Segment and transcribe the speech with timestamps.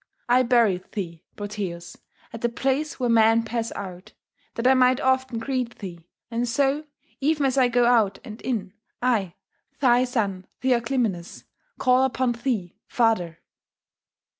[0.27, 1.95] I buried thee, Proteus,
[2.33, 4.13] at the place where men pass out,
[4.55, 6.85] that I might often greet thee; and so,
[7.19, 9.35] even as I go out and in, I,
[9.79, 11.43] thy son Theoclymenus,
[11.77, 13.41] call upon thee, father!